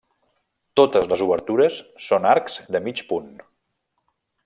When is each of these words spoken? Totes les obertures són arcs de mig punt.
Totes 0.79 1.09
les 1.11 1.23
obertures 1.27 1.79
són 2.07 2.27
arcs 2.33 2.59
de 2.77 2.85
mig 2.89 3.07
punt. 3.13 3.33